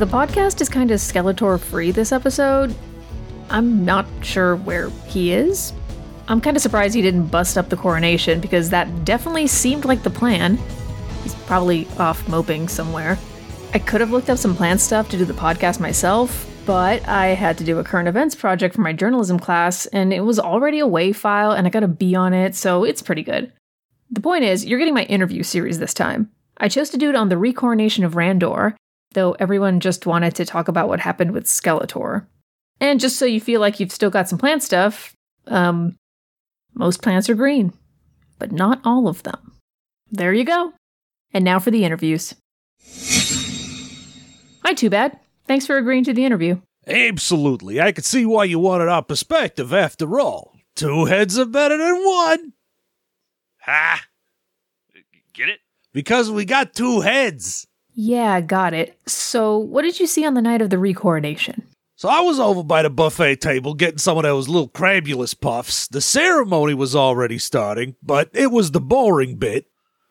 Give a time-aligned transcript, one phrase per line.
[0.00, 2.74] The podcast is kind of Skeletor free this episode.
[3.50, 5.74] I'm not sure where he is.
[6.26, 10.02] I'm kind of surprised he didn't bust up the coronation because that definitely seemed like
[10.02, 10.56] the plan.
[11.22, 13.18] He's probably off moping somewhere.
[13.74, 17.34] I could have looked up some plant stuff to do the podcast myself, but I
[17.34, 20.80] had to do a current events project for my journalism class, and it was already
[20.80, 23.52] a WAV file, and I got a B on it, so it's pretty good.
[24.10, 26.30] The point is, you're getting my interview series this time.
[26.56, 28.76] I chose to do it on the recoronation of Randor,
[29.12, 32.26] though everyone just wanted to talk about what happened with Skeletor.
[32.80, 35.14] And just so you feel like you've still got some plant stuff,
[35.46, 35.96] um,
[36.74, 37.72] most plants are green,
[38.38, 39.52] but not all of them.
[40.10, 40.72] There you go.
[41.32, 42.34] And now for the interviews.
[44.64, 45.18] Hi, Two Bad.
[45.46, 46.60] Thanks for agreeing to the interview.
[46.86, 47.80] Absolutely.
[47.80, 50.54] I could see why you wanted our perspective after all.
[50.74, 52.52] Two heads are better than one.
[53.62, 54.04] Ha!
[55.34, 55.60] Get it?
[55.92, 57.66] Because we got two heads.
[58.02, 58.98] Yeah, got it.
[59.06, 61.64] So, what did you see on the night of the recoronation?
[61.96, 65.86] So I was over by the buffet table getting some of those little crabulous puffs.
[65.86, 69.66] The ceremony was already starting, but it was the boring bit.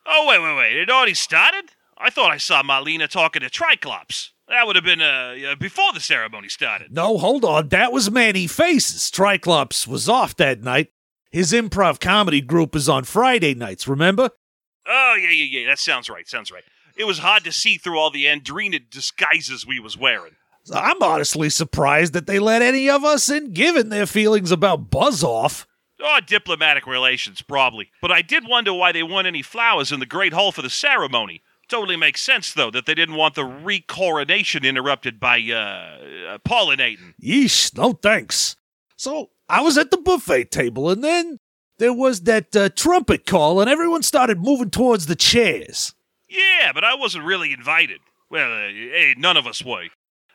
[0.05, 0.77] Oh, wait, wait, wait.
[0.77, 1.71] It already started?
[1.97, 4.33] I thought I saw Marlena talking to Triclops.
[4.47, 6.91] That would have been uh, uh, before the ceremony started.
[6.91, 7.69] No, hold on.
[7.69, 9.09] That was Man-E-Faces.
[9.09, 10.89] Triclops was off that night.
[11.31, 14.29] His improv comedy group is on Friday nights, remember?
[14.87, 15.67] Oh, yeah, yeah, yeah.
[15.67, 16.27] That sounds right.
[16.27, 16.63] Sounds right.
[16.99, 20.33] It was hard to see through all the Andreenid disguises we was wearing.
[20.75, 25.23] I'm honestly surprised that they let any of us in, given their feelings about Buzz
[25.23, 25.65] off.
[26.01, 27.89] Oh, diplomatic relations, probably.
[28.01, 30.69] But I did wonder why they weren't any flowers in the Great Hall for the
[30.69, 31.41] ceremony.
[31.69, 37.13] Totally makes sense, though, that they didn't want the recoronation interrupted by, uh, uh, pollinating.
[37.23, 38.57] Yeesh, no thanks.
[38.97, 41.39] So I was at the buffet table, and then
[41.77, 45.93] there was that uh, trumpet call, and everyone started moving towards the chairs.
[46.29, 47.99] Yeah, but I wasn't really invited.
[48.29, 49.87] Well, uh, hey, none of us were.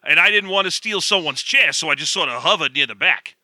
[0.03, 2.87] And I didn't want to steal someone's chair, so I just sort of hovered near
[2.87, 3.37] the back.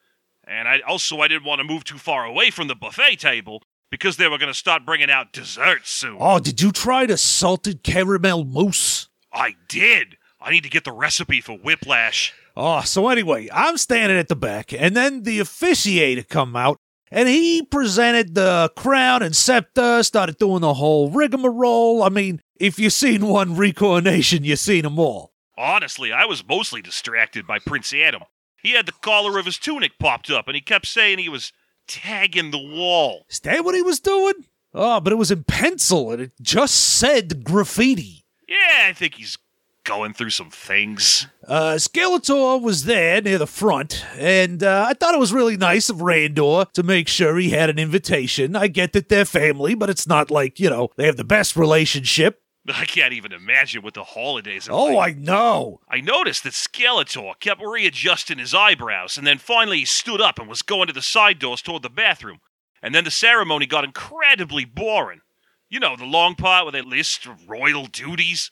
[0.47, 3.63] And I also I didn't want to move too far away from the buffet table
[3.91, 6.17] because they were going to start bringing out desserts soon.
[6.19, 9.09] Oh, did you try the salted caramel mousse?
[9.33, 10.17] I did.
[10.41, 12.35] I need to get the recipe for whiplash.
[12.57, 16.79] Oh, so anyway, I'm standing at the back, and then the officiator come out,
[17.11, 22.03] and he presented the crown and scepter, started doing the whole rigmarole.
[22.03, 25.33] I mean, if you've seen one recoronation, you've seen them all.
[25.57, 28.23] Honestly, I was mostly distracted by Prince Adam.
[28.63, 31.53] He had the collar of his tunic popped up, and he kept saying he was
[31.89, 33.25] tagging the wall.
[33.29, 34.47] Is that what he was doing?
[34.73, 38.25] Oh, but it was in pencil, and it just said graffiti.
[38.49, 39.37] Yeah, I think he's
[39.85, 41.27] going through some things.
[41.47, 45.89] Uh, Skeletor was there near the front, and uh, I thought it was really nice
[45.91, 48.55] of Randor to make sure he had an invitation.
[48.57, 51.57] I get that they're family, but it's not like, you know, they have the best
[51.57, 52.43] relationship.
[52.69, 55.17] I can't even imagine what the holidays are Oh, like.
[55.17, 55.81] I know.
[55.89, 60.49] I noticed that Skeletor kept readjusting his eyebrows, and then finally he stood up and
[60.49, 62.39] was going to the side doors toward the bathroom.
[62.83, 65.21] And then the ceremony got incredibly boring.
[65.69, 68.51] You know, the long part where they list royal duties.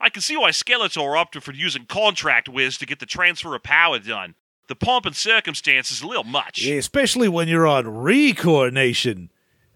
[0.00, 3.62] I can see why Skeletor opted for using contract whiz to get the transfer of
[3.62, 4.34] power done.
[4.68, 6.64] The pomp and circumstance is a little much.
[6.64, 9.30] Yeah, especially when you're on recoronation.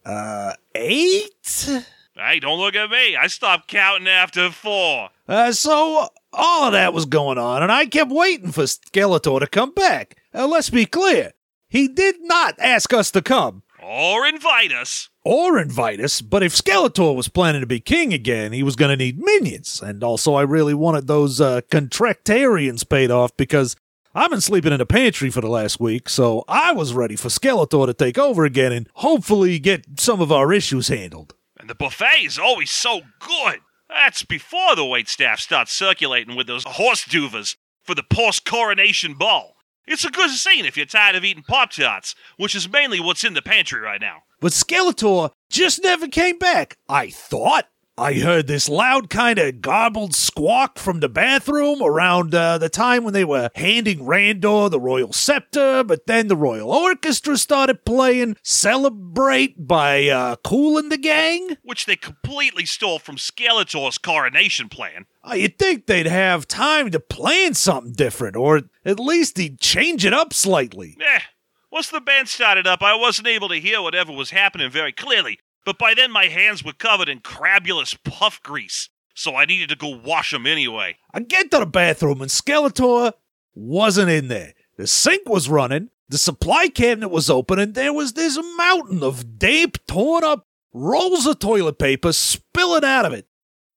[0.04, 1.84] Uh, eight?
[2.14, 3.16] Hey, don't look at me.
[3.16, 5.10] I stopped counting after four.
[5.28, 9.46] Uh, so all of that was going on, and I kept waiting for Skeletor to
[9.46, 10.16] come back.
[10.34, 11.32] Uh, let's be clear.
[11.68, 13.62] He did not ask us to come.
[13.80, 15.08] Or invite us.
[15.24, 18.90] Or invite us, but if Skeletor was planning to be king again, he was going
[18.90, 19.82] to need minions.
[19.82, 23.76] And also, I really wanted those uh, contractarians paid off because
[24.14, 27.28] I've been sleeping in the pantry for the last week, so I was ready for
[27.28, 31.34] Skeletor to take over again and hopefully get some of our issues handled.
[31.58, 33.60] And the buffet is always so good.
[33.88, 39.56] That's before the waitstaff starts circulating with those horse duvas for the post coronation ball.
[39.86, 43.24] It's a good scene if you're tired of eating Pop Tarts, which is mainly what's
[43.24, 44.22] in the pantry right now.
[44.40, 47.66] But Skeletor just never came back, I thought.
[47.98, 53.04] I heard this loud kind of garbled squawk from the bathroom around uh, the time
[53.04, 58.38] when they were handing Randor the royal scepter, but then the royal orchestra started playing
[58.42, 61.58] Celebrate by uh, Kool and the Gang.
[61.62, 65.04] Which they completely stole from Skeletor's coronation plan.
[65.22, 70.06] Uh, you'd think they'd have time to plan something different, or at least he'd change
[70.06, 70.96] it up slightly.
[70.98, 71.20] Eh,
[71.70, 75.38] once the band started up, I wasn't able to hear whatever was happening very clearly,
[75.64, 79.76] but by then my hands were covered in crabulous puff grease, so I needed to
[79.76, 80.96] go wash them anyway.
[81.12, 83.12] I get to the bathroom and Skeletor
[83.54, 84.54] wasn't in there.
[84.76, 89.38] The sink was running, the supply cabinet was open, and there was this mountain of
[89.38, 93.26] damp, torn up rolls of toilet paper spilling out of it.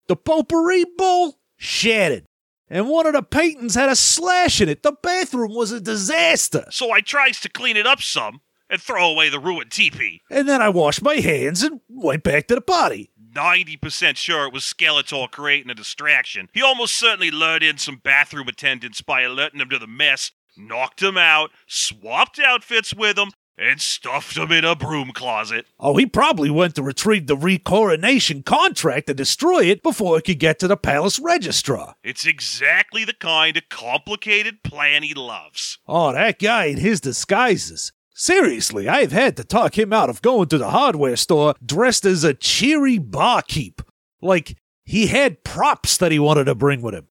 [0.07, 2.25] The potpourri bowl shattered,
[2.73, 4.81] and one of the paintings had a slash in it.
[4.81, 6.65] The bathroom was a disaster.
[6.71, 10.21] So I tries to clean it up some and throw away the ruined teepee.
[10.31, 13.11] And then I washed my hands and went back to the party.
[13.31, 16.49] 90% sure it was Skeletor creating a distraction.
[16.51, 21.01] He almost certainly lured in some bathroom attendants by alerting them to the mess, knocked
[21.01, 25.65] them out, swapped outfits with them, and stuffed them in a broom closet.
[25.79, 30.39] Oh, he probably went to retrieve the recoronation contract and destroy it before it could
[30.39, 31.95] get to the palace registrar.
[32.03, 35.77] It's exactly the kind of complicated plan he loves.
[35.87, 37.91] Oh, that guy in his disguises.
[38.15, 42.23] Seriously, I've had to talk him out of going to the hardware store dressed as
[42.23, 43.81] a cheery barkeep.
[44.21, 47.07] Like, he had props that he wanted to bring with him.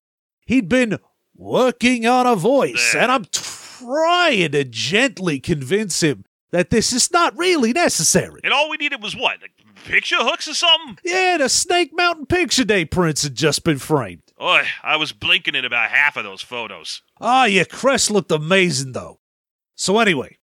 [0.46, 0.98] He'd been
[1.34, 7.36] working on a voice, and I'm trying to gently convince him that this is not
[7.36, 8.40] really necessary.
[8.44, 9.40] And all we needed was what?
[9.40, 9.52] Like
[9.84, 10.98] picture hooks or something?
[11.04, 14.22] Yeah, the Snake Mountain Picture Day prints had just been framed.
[14.40, 17.02] Oi, I was blinking in about half of those photos.
[17.20, 19.20] Ah, your crest looked amazing, though.
[19.74, 20.38] So, anyway,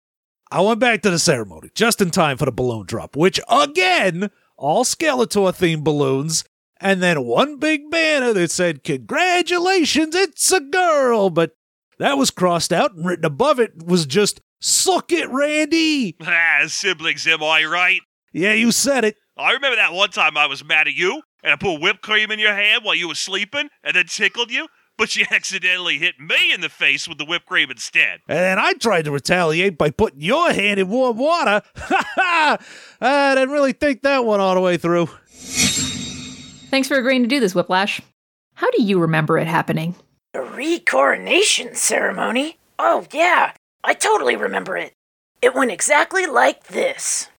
[0.50, 4.32] I went back to the ceremony just in time for the balloon drop, which again,
[4.56, 6.46] all Skeletor themed balloons,
[6.80, 11.30] and then one big banner that said, Congratulations, it's a girl!
[11.30, 11.52] But
[12.00, 16.16] that was crossed out, and written above it was just, Suck it, Randy!
[16.26, 18.02] Ah, siblings, am I right?
[18.34, 19.16] Yeah, you said it.
[19.38, 22.32] I remember that one time I was mad at you, and I put whipped cream
[22.32, 24.68] in your hand while you were sleeping, and then tickled you,
[24.98, 28.20] but you accidentally hit me in the face with the whipped cream instead.
[28.28, 31.62] And then I tried to retaliate by putting your hand in warm water.
[31.76, 32.58] Ha ha!
[33.00, 35.08] I didn't really think that one all the way through.
[36.70, 38.02] Thanks for agreeing to do this, Whiplash.
[38.56, 39.96] How do you remember it happening?
[40.34, 42.58] The recoronation ceremony?
[42.80, 43.54] Oh, yeah,
[43.88, 44.92] I totally remember it.
[45.42, 47.30] It went exactly like this.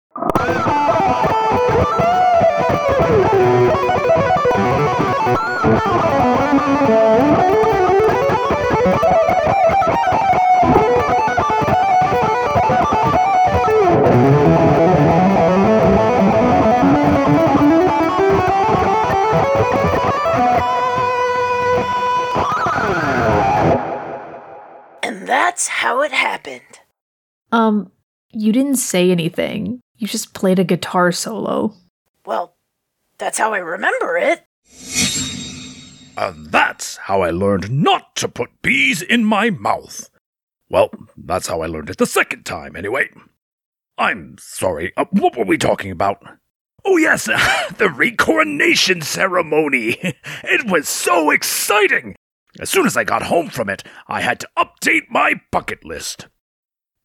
[25.98, 26.78] How it happened.
[27.50, 27.90] Um,
[28.30, 29.80] you didn't say anything.
[29.96, 31.74] You just played a guitar solo.
[32.24, 32.54] Well,
[33.18, 34.44] that's how I remember it.
[36.16, 40.08] And that's how I learned not to put bees in my mouth.
[40.70, 43.08] Well, that's how I learned it the second time, anyway.
[43.96, 46.22] I'm sorry, uh, what were we talking about?
[46.84, 47.24] Oh, yes,
[47.76, 49.98] the recoronation ceremony.
[50.44, 52.14] It was so exciting.
[52.58, 56.26] As soon as I got home from it, I had to update my bucket list.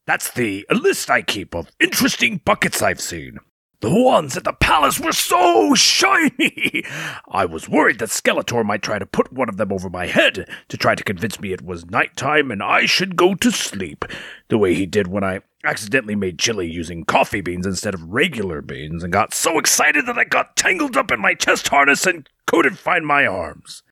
[0.05, 3.39] That's the list I keep of interesting buckets I've seen.
[3.83, 6.85] The ones at the palace were so shiny!
[7.27, 10.47] I was worried that Skeletor might try to put one of them over my head
[10.69, 14.05] to try to convince me it was nighttime and I should go to sleep,
[14.47, 18.61] the way he did when I accidentally made chili using coffee beans instead of regular
[18.61, 22.29] beans and got so excited that I got tangled up in my chest harness and
[22.47, 23.83] couldn't find my arms.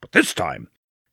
[0.00, 0.68] But this time,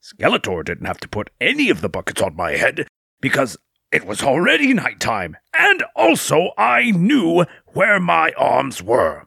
[0.05, 2.87] Skeletor didn't have to put any of the buckets on my head
[3.21, 3.57] because
[3.91, 9.23] it was already nighttime, and also I knew where my arms were.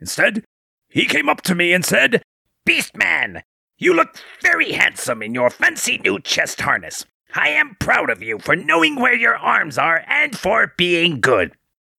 [0.00, 0.42] Instead,
[0.88, 2.22] he came up to me and said,
[2.68, 3.42] Beastman,
[3.76, 7.04] you look very handsome in your fancy new chest harness.
[7.34, 11.52] I am proud of you for knowing where your arms are and for being good.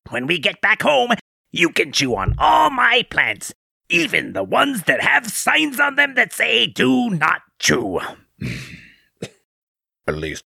[0.09, 1.11] When we get back home,
[1.51, 3.53] you can chew on all my plants,
[3.87, 7.99] even the ones that have signs on them that say do not chew.
[10.07, 10.43] At least,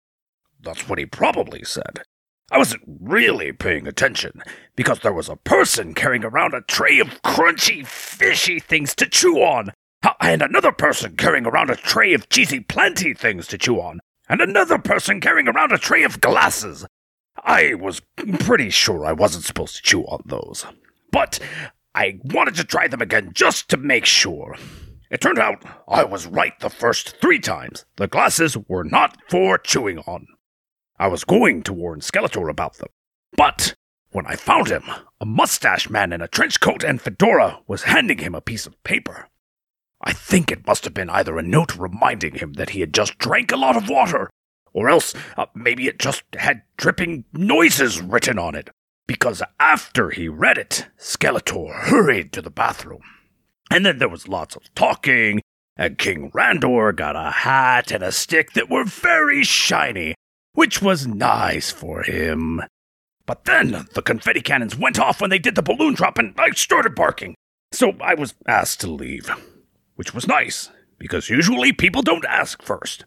[0.60, 2.02] that's what he probably said.
[2.50, 4.42] I wasn't really paying attention
[4.76, 9.38] because there was a person carrying around a tray of crunchy, fishy things to chew
[9.38, 9.72] on,
[10.20, 14.40] and another person carrying around a tray of cheesy, planty things to chew on, and
[14.40, 16.86] another person carrying around a tray of glasses.
[17.42, 18.00] I was
[18.40, 20.66] pretty sure I wasn't supposed to chew on those,
[21.10, 21.40] but
[21.94, 24.56] I wanted to try them again just to make sure.
[25.10, 27.84] It turned out I was right the first three times.
[27.96, 30.26] The glasses were not for chewing on.
[30.98, 32.88] I was going to warn Skeletor about them.
[33.36, 33.74] But
[34.10, 34.82] when I found him,
[35.20, 38.82] a mustache man in a trench coat and fedora was handing him a piece of
[38.82, 39.28] paper.
[40.00, 43.18] I think it must have been either a note reminding him that he had just
[43.18, 44.30] drank a lot of water,
[44.72, 48.70] or else uh, maybe it just had dripping noises written on it.
[49.06, 53.02] Because after he read it, Skeletor hurried to the bathroom.
[53.70, 55.42] And then there was lots of talking,
[55.76, 60.14] and King Randor got a hat and a stick that were very shiny,
[60.52, 62.62] which was nice for him.
[63.26, 66.50] But then the confetti cannons went off when they did the balloon drop, and I
[66.50, 67.34] started barking.
[67.72, 69.28] So I was asked to leave,
[69.96, 73.04] which was nice, because usually people don't ask first.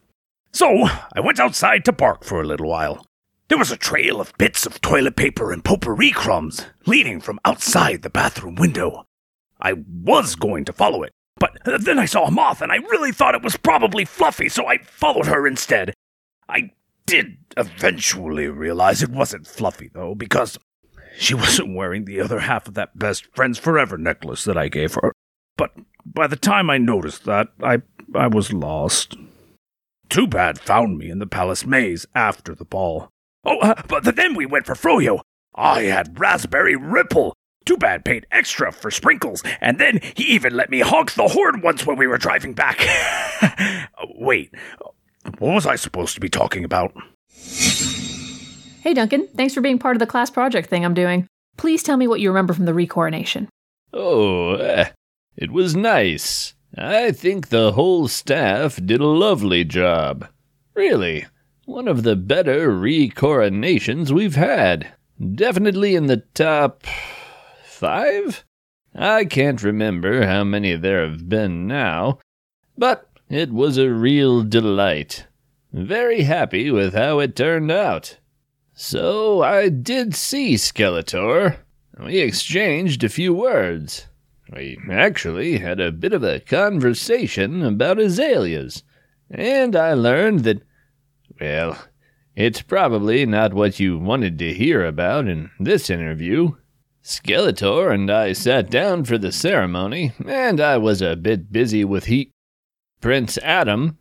[0.52, 3.06] So I went outside to bark for a little while.
[3.48, 8.02] There was a trail of bits of toilet paper and potpourri crumbs leading from outside
[8.02, 9.06] the bathroom window.
[9.60, 13.12] I was going to follow it, but then I saw a moth and I really
[13.12, 15.94] thought it was probably Fluffy, so I followed her instead.
[16.48, 16.72] I
[17.06, 20.58] did eventually realize it wasn't Fluffy, though, because
[21.18, 24.96] she wasn't wearing the other half of that best friends forever necklace that I gave
[24.96, 25.12] her.
[25.58, 25.72] But
[26.06, 27.82] by the time I noticed that, I
[28.16, 29.16] I was lost.
[30.08, 33.10] Two Bad found me in the palace maze after the ball.
[33.46, 35.22] Oh, uh, but then we went for Froyo.
[35.54, 37.36] I had Raspberry Ripple.
[37.66, 41.62] Two Bad paid extra for sprinkles, and then he even let me honk the horn
[41.62, 42.80] once when we were driving back.
[44.16, 44.54] Wait,
[45.38, 46.94] what was I supposed to be talking about?
[48.82, 51.28] Hey, Duncan, thanks for being part of the class project thing I'm doing.
[51.58, 53.50] Please tell me what you remember from the recoronation.
[53.94, 54.86] Oh, uh,
[55.36, 56.54] it was nice.
[56.78, 60.28] I think the whole staff did a lovely job.
[60.76, 61.26] Really,
[61.66, 64.94] one of the better recoronations we've had.
[65.36, 66.84] Definitely in the top
[67.80, 68.44] five?
[68.94, 72.20] I can't remember how many there have been now,
[72.78, 75.28] but it was a real delight.
[75.72, 78.18] Very happy with how it turned out.
[78.74, 81.60] So I did see Skeletor.
[81.98, 84.08] We exchanged a few words.
[84.54, 88.84] We actually had a bit of a conversation about azaleas,
[89.32, 90.64] and I learned that
[91.40, 91.78] well,
[92.36, 96.56] it's probably not what you wanted to hear about in this interview.
[97.10, 102.06] Skeletor and I sat down for the ceremony, and I was a bit busy with
[102.06, 102.34] he.
[103.02, 103.98] Prince Adam.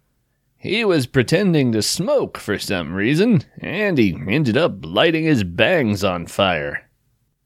[0.58, 6.04] He was pretending to smoke for some reason, and he ended up lighting his bangs
[6.04, 6.90] on fire.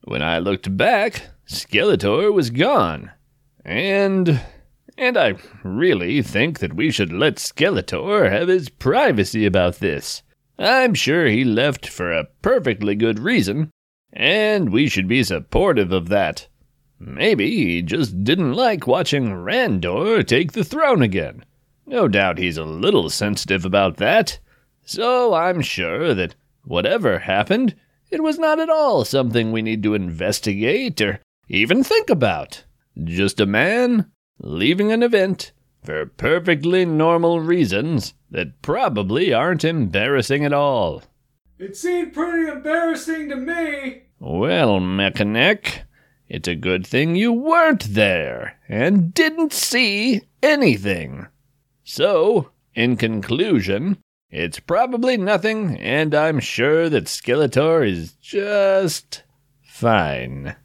[0.03, 3.13] When I looked back, Skeletor was gone.
[3.65, 4.41] And
[4.99, 10.25] and I really think that we should let Skeletor have his privacy about this.
[10.59, 13.71] I'm sure he left for a perfectly good reason,
[14.13, 16.49] and we should be supportive of that.
[16.99, 21.45] Maybe he just didn't like watching Randor take the throne again.
[21.87, 24.39] No doubt he's a little sensitive about that.
[24.85, 27.75] So I'm sure that whatever happened,
[28.11, 32.65] it was not at all something we need to investigate or even think about.
[33.03, 35.53] Just a man leaving an event
[35.83, 41.03] for perfectly normal reasons that probably aren't embarrassing at all.
[41.63, 44.03] It seemed pretty embarrassing to me.
[44.19, 45.83] Well, Mekaneck,
[46.29, 51.29] it's a good thing you weren't there and didn't see anything.
[51.85, 59.23] So, in conclusion, it's probably nothing, and I'm sure that Skeletor is just
[59.63, 60.57] fine.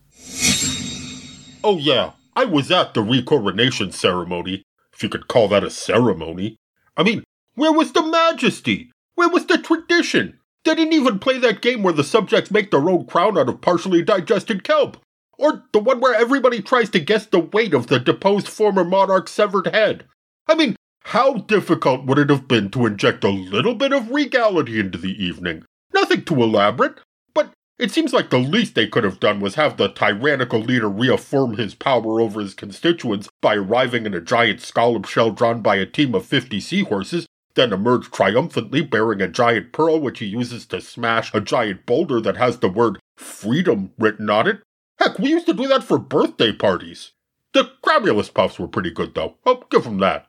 [1.63, 6.57] Oh, yeah, I was at the recoronation ceremony, if you could call that a ceremony.
[6.97, 7.23] I mean,
[7.53, 8.89] where was the majesty?
[9.13, 10.39] Where was the tradition?
[10.67, 13.61] They didn't even play that game where the subjects make their own crown out of
[13.61, 14.97] partially digested kelp.
[15.37, 19.31] Or the one where everybody tries to guess the weight of the deposed former monarch's
[19.31, 20.03] severed head.
[20.45, 24.77] I mean, how difficult would it have been to inject a little bit of regality
[24.77, 25.63] into the evening?
[25.93, 26.99] Nothing too elaborate,
[27.33, 30.89] but it seems like the least they could have done was have the tyrannical leader
[30.89, 35.77] reaffirm his power over his constituents by arriving in a giant scallop shell drawn by
[35.77, 37.25] a team of 50 seahorses,
[37.57, 42.21] then emerge triumphantly bearing a giant pearl which he uses to smash a giant boulder
[42.21, 44.61] that has the word freedom written on it.
[44.99, 47.11] Heck, we used to do that for birthday parties.
[47.53, 49.35] The Crabulous Puffs were pretty good, though.
[49.45, 50.27] I'll give them that.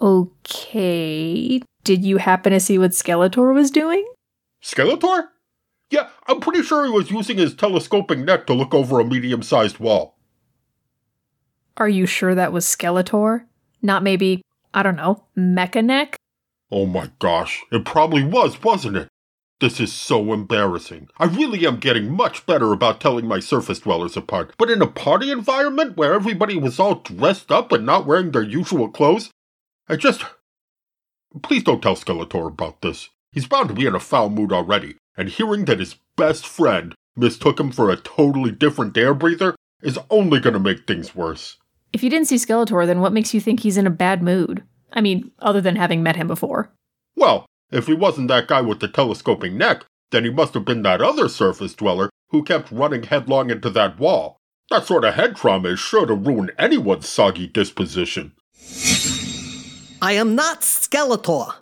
[0.00, 1.62] Okay.
[1.84, 4.06] Did you happen to see what Skeletor was doing?
[4.62, 5.28] Skeletor?
[5.90, 9.42] Yeah, I'm pretty sure he was using his telescoping net to look over a medium
[9.42, 10.16] sized wall.
[11.76, 13.44] Are you sure that was Skeletor?
[13.82, 14.42] Not maybe,
[14.74, 16.16] I don't know, Mekaneck?
[16.70, 19.08] Oh my gosh, it probably was, wasn't it?
[19.60, 21.08] This is so embarrassing.
[21.16, 24.88] I really am getting much better about telling my surface dwellers apart, but in a
[24.88, 29.30] party environment where everybody was all dressed up and not wearing their usual clothes,
[29.88, 30.24] I just.
[31.40, 33.10] Please don't tell Skeletor about this.
[33.30, 36.94] He's bound to be in a foul mood already, and hearing that his best friend
[37.14, 41.58] mistook him for a totally different air breather is only going to make things worse.
[41.94, 44.64] If you didn't see Skeletor, then what makes you think he's in a bad mood?
[44.92, 46.72] I mean, other than having met him before.
[47.14, 50.82] Well, if he wasn't that guy with the telescoping neck, then he must have been
[50.82, 54.38] that other surface dweller who kept running headlong into that wall.
[54.70, 58.32] That sort of head trauma is sure to ruin anyone's soggy disposition.
[60.02, 61.54] I am not Skeletor.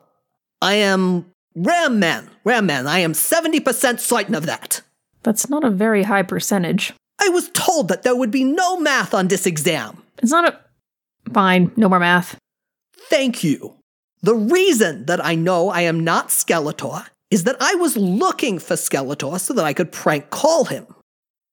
[0.62, 4.80] I am Ram Man, Ram Man, I am 70% certain of that.
[5.24, 6.94] That's not a very high percentage.
[7.20, 10.01] I was told that there would be no math on this exam.
[10.18, 10.58] It's not a.
[11.32, 12.36] Fine, no more math.
[13.08, 13.76] Thank you.
[14.22, 18.74] The reason that I know I am not Skeletor is that I was looking for
[18.74, 20.86] Skeletor so that I could prank call him.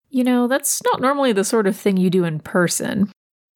[0.09, 3.11] You know, that's not normally the sort of thing you do in person.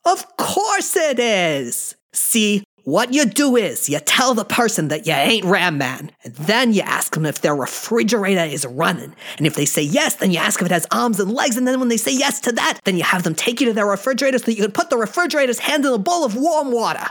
[0.05, 1.95] Of course it is!
[2.13, 6.35] See, what you do is you tell the person that you ain't Ram Man, and
[6.35, 9.15] then you ask them if their refrigerator is running.
[9.37, 11.65] And if they say yes, then you ask if it has arms and legs, and
[11.65, 13.85] then when they say yes to that, then you have them take you to their
[13.85, 17.05] refrigerator so that you can put the refrigerator's hand in a bowl of warm water.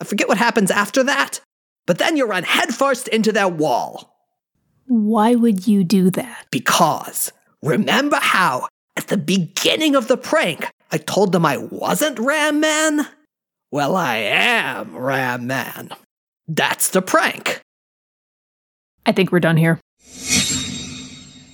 [0.00, 1.40] I forget what happens after that,
[1.86, 4.16] but then you run headfirst into their wall.
[4.86, 6.46] Why would you do that?
[6.50, 7.32] Because
[7.62, 13.06] remember how, at the beginning of the prank, I told them I wasn't Ram Man?
[13.72, 15.90] Well, I am Ram Man.
[16.48, 17.60] That's the prank.
[19.06, 19.78] I think we're done here.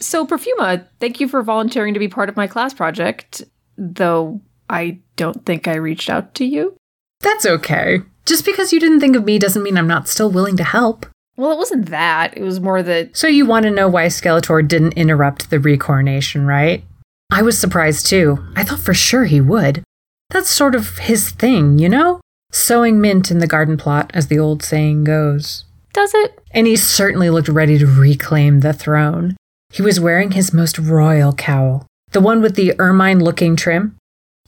[0.00, 3.42] So, Perfuma, thank you for volunteering to be part of my class project,
[3.76, 6.74] though I don't think I reached out to you.
[7.20, 8.00] That's okay.
[8.24, 11.04] Just because you didn't think of me doesn't mean I'm not still willing to help.
[11.36, 12.36] Well, it wasn't that.
[12.36, 13.14] It was more that.
[13.14, 16.82] So, you want to know why Skeletor didn't interrupt the recoronation, right?
[17.30, 18.38] I was surprised too.
[18.56, 19.82] I thought for sure he would.
[20.30, 22.20] That's sort of his thing, you know?
[22.52, 25.64] Sowing mint in the garden plot, as the old saying goes.
[25.92, 26.38] Does it?
[26.50, 29.36] And he certainly looked ready to reclaim the throne.
[29.72, 33.96] He was wearing his most royal cowl, the one with the ermine looking trim.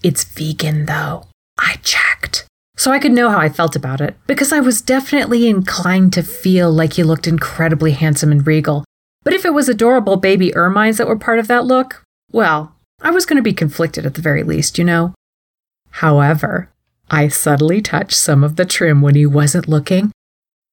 [0.02, 1.24] It's vegan, though.
[1.58, 2.44] I checked.
[2.76, 6.22] So I could know how I felt about it, because I was definitely inclined to
[6.22, 8.84] feel like he looked incredibly handsome and regal.
[9.24, 13.10] But if it was adorable baby ermines that were part of that look, well, I
[13.10, 15.12] was going to be conflicted at the very least, you know?
[15.90, 16.70] However,
[17.10, 20.12] I subtly touched some of the trim when he wasn't looking.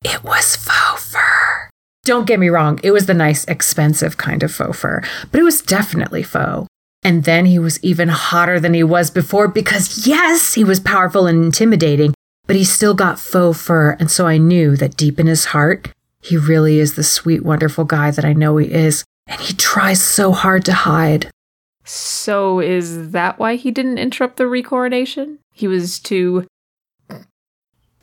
[0.04, 1.70] It was faux fur.
[2.04, 5.02] Don't get me wrong, it was the nice, expensive kind of faux fur,
[5.32, 6.68] but it was definitely faux.
[7.04, 11.28] And then he was even hotter than he was before because, yes, he was powerful
[11.28, 12.14] and intimidating,
[12.48, 13.92] but he still got faux fur.
[14.00, 15.90] And so I knew that deep in his heart,
[16.22, 19.04] he really is the sweet, wonderful guy that I know he is.
[19.28, 21.30] And he tries so hard to hide.
[21.86, 25.40] So, is that why he didn't interrupt the recoronation?
[25.54, 26.48] He was too.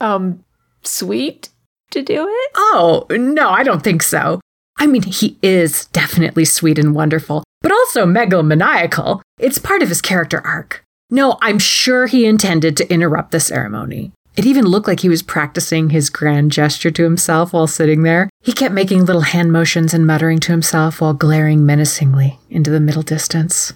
[0.00, 0.44] um,
[0.84, 1.48] sweet
[1.90, 2.50] to do it?
[2.56, 4.40] Oh, no, I don't think so.
[4.78, 9.20] I mean, he is definitely sweet and wonderful, but also megalomaniacal.
[9.38, 10.82] It's part of his character arc.
[11.10, 14.12] No, I'm sure he intended to interrupt the ceremony.
[14.34, 18.30] It even looked like he was practicing his grand gesture to himself while sitting there.
[18.42, 22.80] He kept making little hand motions and muttering to himself while glaring menacingly into the
[22.80, 23.74] middle distance.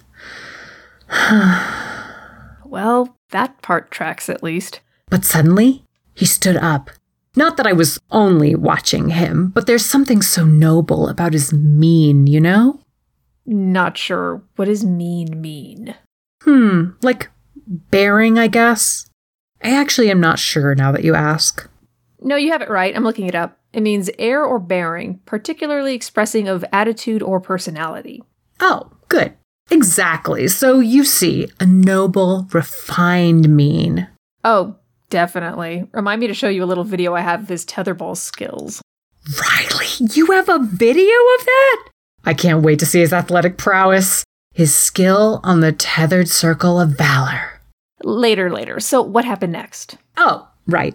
[2.64, 4.80] well, that part tracks at least.
[5.10, 6.90] But suddenly, he stood up.
[7.36, 12.26] Not that I was only watching him, but there's something so noble about his mien,
[12.26, 12.80] you know?
[13.44, 14.42] Not sure.
[14.56, 15.94] What does mean mean?
[16.42, 17.28] Hmm, like
[17.66, 19.05] bearing, I guess.
[19.62, 21.68] I actually am not sure now that you ask.
[22.20, 22.94] No, you have it right.
[22.96, 23.58] I'm looking it up.
[23.72, 28.22] It means air or bearing, particularly expressing of attitude or personality.
[28.60, 29.34] Oh, good.
[29.70, 30.48] Exactly.
[30.48, 34.08] So you see, a noble, refined mien.
[34.44, 34.76] Oh,
[35.10, 35.88] definitely.
[35.92, 38.80] Remind me to show you a little video I have of his tetherball skills.
[39.40, 41.88] Riley, you have a video of that?
[42.24, 46.96] I can't wait to see his athletic prowess, his skill on the tethered circle of
[46.96, 47.55] valor.
[48.02, 48.80] Later, later.
[48.80, 49.96] So, what happened next?
[50.16, 50.92] Oh, right.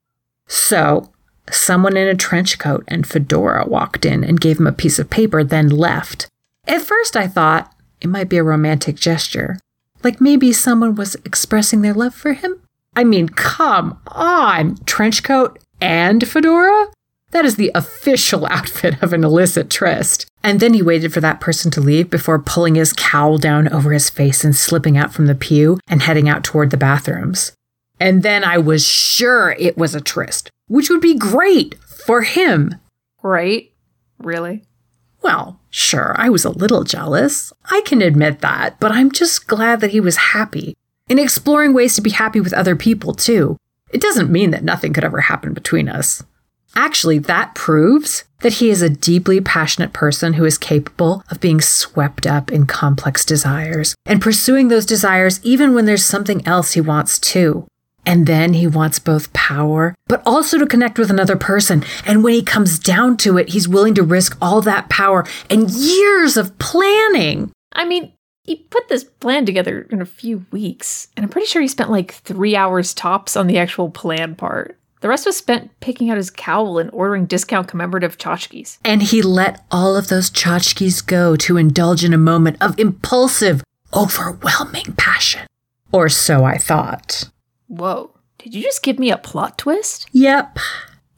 [0.48, 1.12] So,
[1.50, 5.10] someone in a trench coat and fedora walked in and gave him a piece of
[5.10, 6.28] paper, then left.
[6.68, 9.58] At first, I thought it might be a romantic gesture.
[10.04, 12.62] Like maybe someone was expressing their love for him?
[12.96, 14.78] I mean, come on!
[14.86, 16.88] Trench coat and fedora?
[17.32, 20.28] That is the official outfit of an illicit tryst.
[20.44, 23.92] And then he waited for that person to leave before pulling his cowl down over
[23.92, 27.54] his face and slipping out from the pew and heading out toward the bathrooms.
[28.00, 32.76] And then I was sure it was a tryst, which would be great for him.
[33.22, 33.72] Right?
[34.18, 34.64] Really?
[35.22, 37.54] Well, sure, I was a little jealous.
[37.70, 40.76] I can admit that, but I'm just glad that he was happy
[41.10, 43.58] and exploring ways to be happy with other people, too.
[43.92, 46.24] It doesn't mean that nothing could ever happen between us.
[46.76, 51.62] Actually, that proves that he is a deeply passionate person who is capable of being
[51.62, 56.82] swept up in complex desires and pursuing those desires even when there's something else he
[56.82, 57.68] wants too.
[58.04, 61.84] And then he wants both power, but also to connect with another person.
[62.06, 65.70] And when he comes down to it, he's willing to risk all that power and
[65.70, 67.52] years of planning.
[67.74, 68.12] I mean,
[68.44, 71.92] he put this plan together in a few weeks, and I'm pretty sure he spent
[71.92, 74.80] like three hours tops on the actual plan part.
[75.02, 78.78] The rest was spent picking out his cowl and ordering discount commemorative tchotchkes.
[78.86, 83.64] And he let all of those tchotchkes go to indulge in a moment of impulsive,
[83.96, 85.48] overwhelming passion.
[85.92, 87.30] Or so I thought.
[87.68, 88.12] Whoa.
[88.38, 90.08] Did you just give me a plot twist?
[90.12, 90.60] Yep.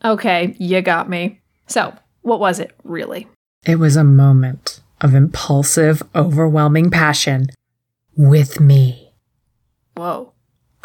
[0.04, 1.42] Okay, you got me.
[1.68, 3.28] So, what was it, really?
[3.66, 7.48] It was a moment of impulsive, overwhelming passion
[8.16, 9.12] with me.
[9.96, 10.32] Whoa.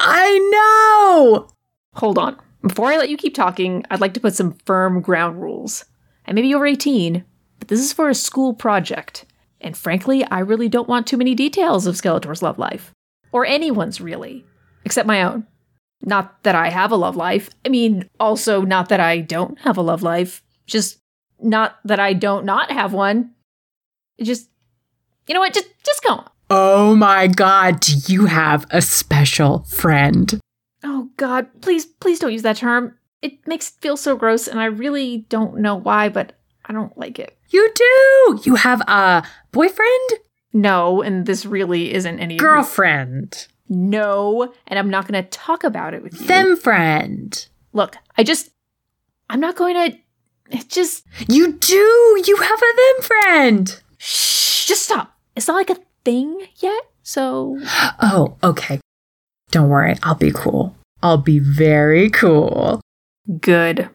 [0.00, 1.48] I know!
[1.94, 2.36] Hold on.
[2.68, 5.86] Before I let you keep talking, I'd like to put some firm ground rules.
[6.26, 7.24] I may be over 18,
[7.58, 9.24] but this is for a school project.
[9.60, 12.92] And frankly, I really don't want too many details of Skeletor's love life.
[13.32, 14.44] Or anyone's, really.
[14.84, 15.46] Except my own.
[16.02, 17.48] Not that I have a love life.
[17.64, 20.42] I mean, also not that I don't have a love life.
[20.66, 20.98] Just
[21.40, 23.30] not that I don't not have one.
[24.20, 24.50] Just,
[25.26, 25.54] you know what?
[25.54, 26.30] Just, just go on.
[26.50, 30.38] Oh my god, do you have a special friend?
[30.84, 32.96] Oh God, please, please don't use that term.
[33.20, 36.96] It makes it feel so gross, and I really don't know why, but I don't
[36.96, 37.36] like it.
[37.50, 38.40] You do!
[38.44, 40.10] You have a boyfriend?
[40.52, 43.48] No, and this really isn't any Girlfriend.
[43.68, 46.26] No, and I'm not going to talk about it with you.
[46.26, 47.48] Them friend.
[47.72, 48.50] Look, I just,
[49.28, 49.98] I'm not going to.
[50.50, 52.22] It just You do!
[52.26, 53.82] You have a them friend!
[53.98, 55.14] shh, just stop.
[55.36, 57.58] It's not like a thing yet, so
[58.00, 58.80] Oh, okay.
[59.50, 60.74] Don't worry, I'll be cool.
[61.02, 62.80] I'll be very cool.
[63.40, 63.88] good.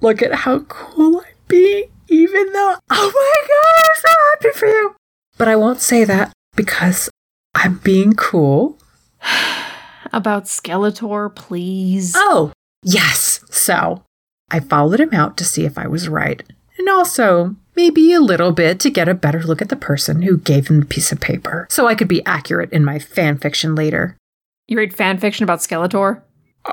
[0.00, 4.66] Look at how cool I'm being, even though, oh my god, I'm so happy for
[4.66, 4.94] you.
[5.36, 7.10] But I won't say that because
[7.54, 8.78] I'm being cool.
[10.12, 12.14] About Skeletor, please.
[12.16, 13.40] Oh, yes.
[13.50, 14.02] So
[14.50, 16.42] I followed him out to see if I was right,
[16.78, 20.36] and also maybe a little bit to get a better look at the person who
[20.38, 24.16] gave him the piece of paper so I could be accurate in my fanfiction later.
[24.68, 26.20] You read fan fiction about Skeletor?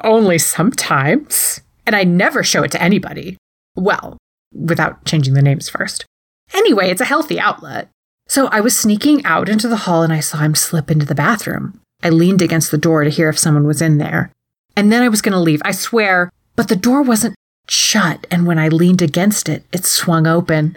[0.04, 1.62] Only sometimes.
[1.88, 3.38] And I never show it to anybody.
[3.76, 4.18] Well,
[4.54, 6.06] without changing the names first.
[6.54, 7.90] Anyway, it's a healthy outlet.
[8.28, 11.16] So I was sneaking out into the hall and I saw him slip into the
[11.16, 11.80] bathroom.
[12.04, 14.30] I leaned against the door to hear if someone was in there.
[14.76, 16.30] And then I was going to leave, I swear.
[16.58, 17.36] But the door wasn't
[17.70, 20.76] shut, and when I leaned against it, it swung open.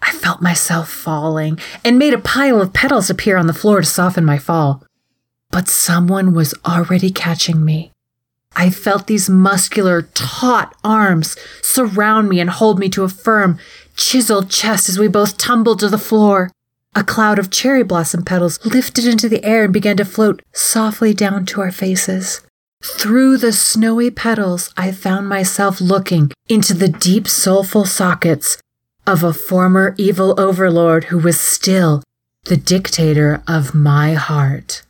[0.00, 3.86] I felt myself falling and made a pile of petals appear on the floor to
[3.86, 4.82] soften my fall.
[5.54, 7.92] But someone was already catching me.
[8.56, 13.60] I felt these muscular, taut arms surround me and hold me to a firm,
[13.94, 16.50] chiseled chest as we both tumbled to the floor.
[16.96, 21.14] A cloud of cherry blossom petals lifted into the air and began to float softly
[21.14, 22.40] down to our faces.
[22.82, 28.58] Through the snowy petals, I found myself looking into the deep, soulful sockets
[29.06, 32.02] of a former evil overlord who was still
[32.46, 34.82] the dictator of my heart.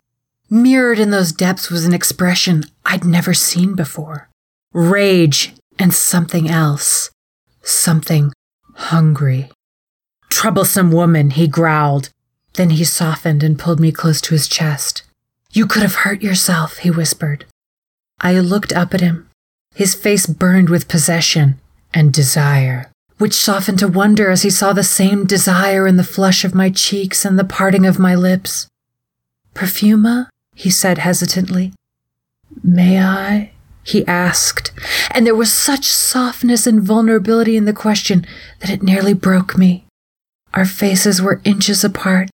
[0.51, 4.29] Mirrored in those depths was an expression I'd never seen before
[4.75, 7.11] rage and something else,
[7.63, 8.33] something
[8.75, 9.51] hungry.
[10.29, 12.11] Troublesome woman, he growled.
[12.55, 15.03] Then he softened and pulled me close to his chest.
[15.53, 17.45] You could have hurt yourself, he whispered.
[18.21, 19.31] I looked up at him.
[19.75, 21.61] His face burned with possession
[21.93, 26.45] and desire, which softened to wonder as he saw the same desire in the flush
[26.45, 28.67] of my cheeks and the parting of my lips.
[29.55, 30.29] Perfuma?
[30.55, 31.73] He said hesitantly.
[32.63, 33.51] May I?
[33.85, 34.73] he asked,
[35.11, 38.27] and there was such softness and vulnerability in the question
[38.61, 39.85] that it nearly broke me.
[40.55, 42.31] Our faces were inches apart.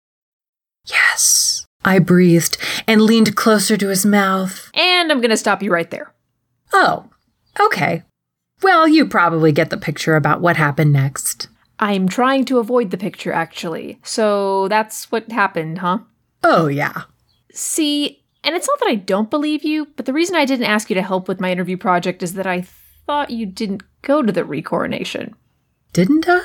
[0.85, 4.69] Yes, I breathed and leaned closer to his mouth.
[4.73, 6.13] And I'm going to stop you right there.
[6.73, 7.09] Oh,
[7.59, 8.03] okay.
[8.61, 11.47] Well, you probably get the picture about what happened next.
[11.79, 13.99] I'm trying to avoid the picture, actually.
[14.03, 15.99] So that's what happened, huh?
[16.43, 17.03] Oh, yeah.
[17.57, 20.91] See, and it's not that I don't believe you, but the reason I didn't ask
[20.91, 22.61] you to help with my interview project is that I
[23.07, 25.35] thought you didn't go to the recoronation.
[25.91, 26.43] Didn't I?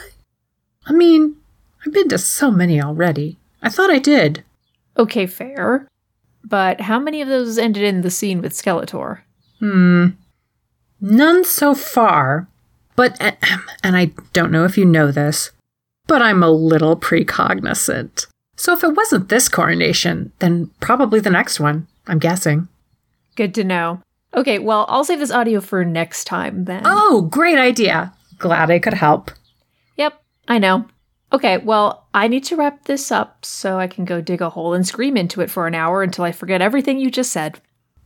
[0.86, 1.36] I mean,
[1.84, 3.36] I've been to so many already.
[3.62, 4.42] I thought I did.
[4.96, 5.86] Okay, fair.
[6.42, 9.20] But how many of those ended in the scene with Skeletor?
[9.58, 10.06] Hmm.
[10.98, 12.48] None so far.
[12.96, 13.20] But,
[13.84, 15.50] and I don't know if you know this,
[16.06, 18.28] but I'm a little precognizant.
[18.62, 22.68] So if it wasn't this coronation, then probably the next one, I'm guessing.
[23.34, 24.00] Good to know.
[24.34, 26.82] Okay, well, I'll save this audio for next time then.
[26.84, 28.12] Oh, great idea.
[28.38, 29.32] Glad I could help.
[29.96, 30.86] Yep, I know.
[31.32, 34.74] Okay, well, I need to wrap this up so I can go dig a hole
[34.74, 37.60] and scream into it for an hour until I forget everything you just said.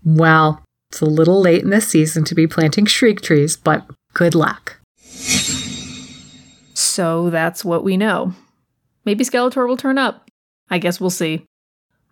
[0.07, 4.35] Well, it's a little late in the season to be planting shriek trees, but good
[4.35, 4.81] luck.
[6.73, 8.33] So that's what we know.
[9.05, 10.26] Maybe Skeletor will turn up.
[10.71, 11.45] I guess we'll see.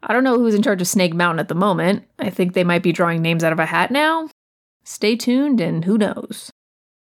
[0.03, 2.05] I don't know who's in charge of Snake Mountain at the moment.
[2.19, 4.29] I think they might be drawing names out of a hat now.
[4.85, 6.53] Stay tuned and who knows.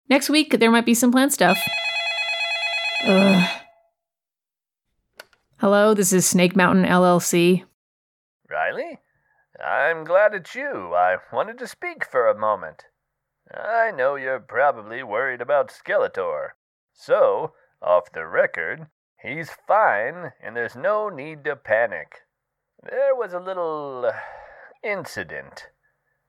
[0.08, 1.58] Next week, there might be some planned stuff.
[3.04, 3.48] Ugh.
[5.58, 7.64] Hello, this is Snake Mountain LLC.
[8.50, 8.98] Riley?
[9.64, 10.94] I'm glad it's you.
[10.94, 12.86] I wanted to speak for a moment.
[13.54, 16.50] I know you're probably worried about Skeletor.
[16.92, 18.86] So, off the record,
[19.22, 22.20] he's fine and there's no need to panic.
[22.82, 24.12] There was a little uh,
[24.82, 25.68] incident.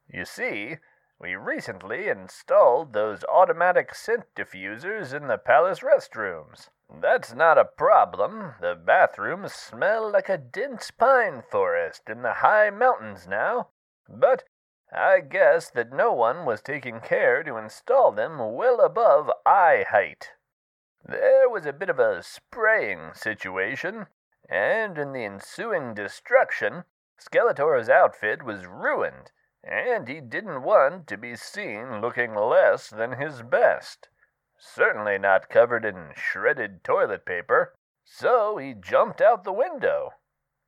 [0.07, 0.77] You see,
[1.19, 6.69] we recently installed those automatic scent diffusers in the palace restrooms.
[6.99, 8.55] That's not a problem.
[8.59, 13.69] The bathrooms smell like a dense pine forest in the high mountains now.
[14.09, 14.43] But
[14.91, 20.31] I guess that no one was taking care to install them well above eye height.
[21.03, 24.07] There was a bit of a spraying situation,
[24.47, 26.83] and in the ensuing destruction,
[27.17, 29.31] Skeletor's outfit was ruined,
[29.63, 34.09] and he didn't want to be seen looking less than his best.
[34.57, 37.75] Certainly not covered in shredded toilet paper.
[38.03, 40.11] So he jumped out the window.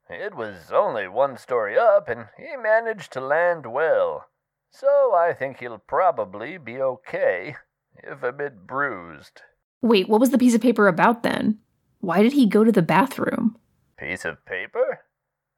[0.09, 4.29] It was only one story up, and he managed to land well.
[4.71, 7.57] So I think he'll probably be okay,
[7.97, 9.43] if a bit bruised.
[9.83, 11.59] Wait, what was the piece of paper about then?
[11.99, 13.57] Why did he go to the bathroom?
[13.97, 15.01] Piece of paper?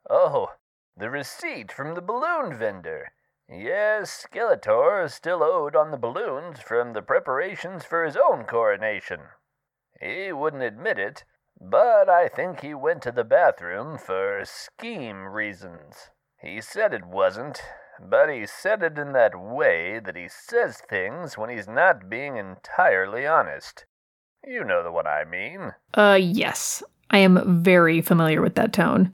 [0.10, 0.54] Oh,
[0.98, 3.12] the receipt from the balloon vendor.
[3.48, 9.20] Yes, Skeletor is still owed on the balloons from the preparations for his own coronation.
[10.02, 11.24] He wouldn't admit it,
[11.62, 16.10] but I think he went to the bathroom for scheme reasons.
[16.42, 17.62] He said it wasn't,
[18.02, 22.38] but he said it in that way that he says things when he's not being
[22.38, 23.86] entirely honest.
[24.48, 25.74] You know the one I mean.
[25.94, 26.84] Uh, yes.
[27.10, 29.12] I am very familiar with that tone.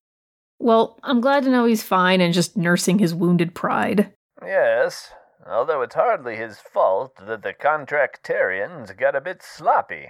[0.59, 4.13] Well, I'm glad to know he's fine and just nursing his wounded pride.
[4.43, 5.11] Yes,
[5.47, 10.09] although it's hardly his fault that the contractarians got a bit sloppy.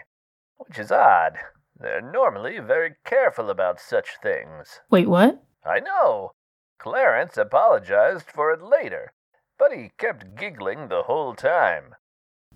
[0.57, 1.37] Which is odd.
[1.79, 4.79] They're normally very careful about such things.
[4.89, 5.43] Wait, what?
[5.65, 6.31] I know.
[6.77, 9.13] Clarence apologized for it later,
[9.57, 11.95] but he kept giggling the whole time.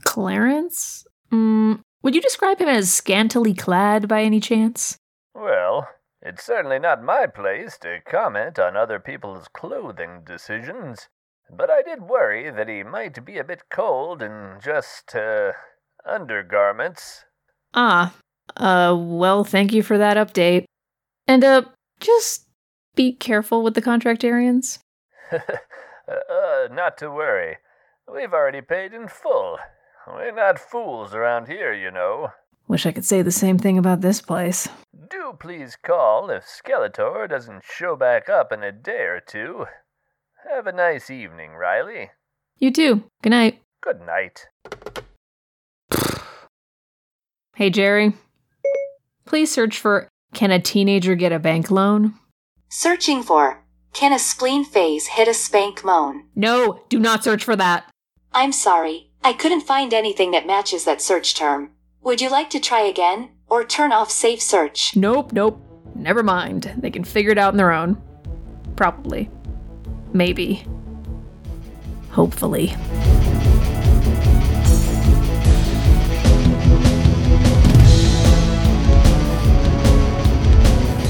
[0.03, 1.05] Clarence?
[1.31, 4.99] Mm, would you describe him as scantily clad by any chance?
[5.33, 5.89] Well,
[6.21, 11.09] it's certainly not my place to comment on other people's clothing decisions.
[11.49, 15.53] But I did worry that he might be a bit cold in just, uh,
[16.05, 17.25] undergarments.
[17.73, 18.13] Ah,
[18.55, 20.65] uh, well, thank you for that update.
[21.27, 21.63] And, uh,
[21.99, 22.47] just
[22.93, 24.77] be careful with the contractarians.
[25.31, 27.57] uh, not to worry.
[28.07, 29.57] We've already paid in full.
[30.07, 32.29] We're not fools around here, you know.
[32.67, 34.67] Wish I could say the same thing about this place.
[35.09, 39.65] Do please call if Skeletor doesn't show back up in a day or two.
[40.51, 42.11] Have a nice evening, Riley.
[42.57, 43.03] You too.
[43.21, 43.61] Good night.
[43.81, 44.47] Good night.
[47.55, 48.11] Hey, Jerry.
[49.25, 52.15] Please search for Can a teenager get a bank loan?
[52.67, 53.63] Searching for
[53.93, 56.25] Can a spleen phase hit a spank moan?
[56.35, 57.89] No, do not search for that.
[58.33, 59.04] I'm sorry.
[59.25, 61.71] I couldn't find anything that matches that search term.
[62.03, 64.95] Would you like to try again or turn off safe search?
[64.95, 65.59] Nope, nope.
[65.95, 66.71] Never mind.
[66.77, 67.99] They can figure it out on their own.
[68.75, 69.31] Probably.
[70.13, 70.63] Maybe.
[72.11, 72.67] Hopefully.